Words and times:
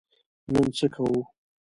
نن 0.53 0.67
څه 0.77 0.85
کوو؟ 0.93 1.19